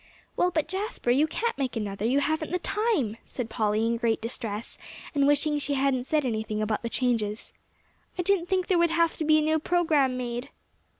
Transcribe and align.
"Well, 0.35 0.49
but 0.49 0.67
Jasper, 0.67 1.11
you 1.11 1.27
can't 1.27 1.59
make 1.59 1.75
another; 1.75 2.05
you 2.05 2.21
haven't 2.21 2.49
the 2.49 2.57
time," 2.57 3.17
said 3.23 3.51
Polly 3.51 3.85
in 3.85 3.97
great 3.97 4.19
distress, 4.19 4.75
and 5.13 5.27
wishing 5.27 5.59
she 5.59 5.75
hadn't 5.75 6.05
said 6.05 6.25
anything 6.25 6.59
about 6.59 6.81
the 6.81 6.89
changes. 6.89 7.53
"I 8.17 8.23
didn't 8.23 8.47
think 8.47 8.65
there 8.65 8.79
would 8.79 8.89
have 8.89 9.15
to 9.17 9.23
be 9.23 9.37
a 9.37 9.41
new 9.41 9.59
program 9.59 10.17
made." 10.17 10.49